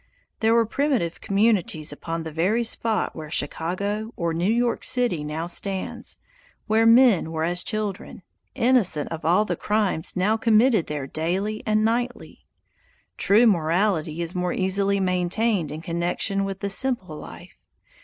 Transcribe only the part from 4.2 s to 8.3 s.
New York City now stands, where men were as children,